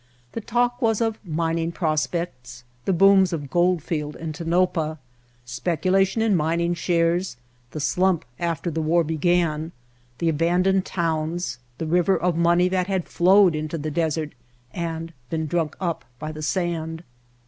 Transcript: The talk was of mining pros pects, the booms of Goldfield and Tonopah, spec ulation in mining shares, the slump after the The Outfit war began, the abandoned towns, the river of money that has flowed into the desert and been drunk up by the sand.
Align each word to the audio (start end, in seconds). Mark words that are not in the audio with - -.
The 0.31 0.41
talk 0.41 0.81
was 0.81 0.99
of 0.99 1.23
mining 1.23 1.71
pros 1.71 2.07
pects, 2.07 2.63
the 2.85 2.91
booms 2.91 3.31
of 3.33 3.51
Goldfield 3.51 4.15
and 4.15 4.33
Tonopah, 4.33 4.97
spec 5.45 5.83
ulation 5.83 6.23
in 6.23 6.35
mining 6.35 6.73
shares, 6.73 7.37
the 7.69 7.79
slump 7.79 8.25
after 8.39 8.71
the 8.71 8.79
The 8.81 8.81
Outfit 8.81 8.89
war 8.89 9.03
began, 9.03 9.71
the 10.17 10.29
abandoned 10.29 10.85
towns, 10.87 11.59
the 11.77 11.85
river 11.85 12.17
of 12.17 12.35
money 12.35 12.67
that 12.67 12.87
has 12.87 13.03
flowed 13.05 13.53
into 13.53 13.77
the 13.77 13.91
desert 13.91 14.33
and 14.73 15.13
been 15.29 15.45
drunk 15.45 15.75
up 15.79 16.03
by 16.17 16.31
the 16.31 16.41
sand. 16.41 17.03